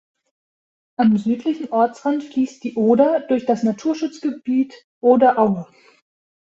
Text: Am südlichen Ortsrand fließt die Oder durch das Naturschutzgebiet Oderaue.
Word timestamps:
Am 0.97 1.15
südlichen 1.15 1.69
Ortsrand 1.69 2.23
fließt 2.23 2.63
die 2.63 2.73
Oder 2.73 3.19
durch 3.19 3.45
das 3.45 3.61
Naturschutzgebiet 3.61 4.73
Oderaue. 4.99 5.67